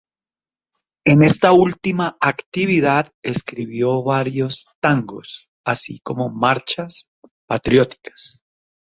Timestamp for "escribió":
3.21-4.01